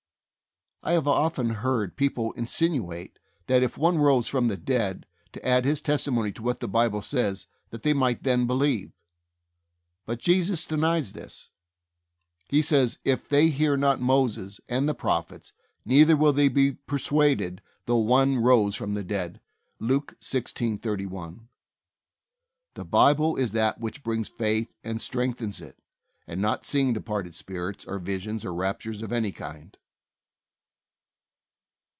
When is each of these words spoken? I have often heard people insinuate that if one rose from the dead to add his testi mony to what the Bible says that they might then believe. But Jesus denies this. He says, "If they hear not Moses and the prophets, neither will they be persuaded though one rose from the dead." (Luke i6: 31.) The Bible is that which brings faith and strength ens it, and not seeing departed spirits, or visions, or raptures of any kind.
I 0.83 0.93
have 0.93 1.07
often 1.07 1.51
heard 1.51 1.95
people 1.95 2.31
insinuate 2.31 3.19
that 3.45 3.61
if 3.61 3.77
one 3.77 3.99
rose 3.99 4.27
from 4.27 4.47
the 4.47 4.57
dead 4.57 5.05
to 5.31 5.47
add 5.47 5.63
his 5.63 5.79
testi 5.79 6.11
mony 6.11 6.31
to 6.31 6.41
what 6.41 6.59
the 6.59 6.67
Bible 6.67 7.03
says 7.03 7.45
that 7.69 7.83
they 7.83 7.93
might 7.93 8.23
then 8.23 8.47
believe. 8.47 8.91
But 10.07 10.17
Jesus 10.17 10.65
denies 10.65 11.13
this. 11.13 11.49
He 12.49 12.63
says, 12.63 12.97
"If 13.05 13.29
they 13.29 13.49
hear 13.49 13.77
not 13.77 14.01
Moses 14.01 14.59
and 14.67 14.89
the 14.89 14.95
prophets, 14.95 15.53
neither 15.85 16.17
will 16.17 16.33
they 16.33 16.47
be 16.49 16.71
persuaded 16.71 17.61
though 17.85 17.99
one 17.99 18.39
rose 18.39 18.73
from 18.73 18.95
the 18.95 19.03
dead." 19.03 19.39
(Luke 19.77 20.15
i6: 20.19 20.81
31.) 20.81 21.47
The 22.73 22.85
Bible 22.85 23.35
is 23.35 23.51
that 23.51 23.79
which 23.79 24.01
brings 24.01 24.29
faith 24.29 24.73
and 24.83 24.99
strength 24.99 25.43
ens 25.43 25.61
it, 25.61 25.77
and 26.25 26.41
not 26.41 26.65
seeing 26.65 26.91
departed 26.91 27.35
spirits, 27.35 27.85
or 27.85 27.99
visions, 27.99 28.43
or 28.43 28.51
raptures 28.51 29.03
of 29.03 29.11
any 29.11 29.31
kind. 29.31 29.77